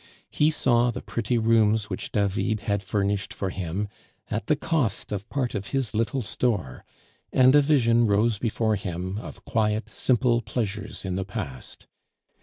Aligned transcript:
He 0.31 0.49
saw 0.49 0.89
the 0.89 1.03
pretty 1.03 1.37
rooms 1.37 1.87
which 1.87 2.11
David 2.11 2.61
had 2.61 2.81
furnished 2.81 3.31
for 3.35 3.51
him, 3.51 3.87
at 4.31 4.47
the 4.47 4.55
cost 4.55 5.11
of 5.11 5.29
part 5.29 5.53
of 5.53 5.67
his 5.67 5.93
little 5.93 6.23
store, 6.23 6.83
and 7.31 7.53
a 7.53 7.61
vision 7.61 8.07
rose 8.07 8.39
before 8.39 8.77
him 8.77 9.19
of 9.19 9.45
quiet, 9.45 9.89
simple 9.89 10.41
pleasures 10.41 11.05
in 11.05 11.17
the 11.17 11.23
past. 11.23 11.85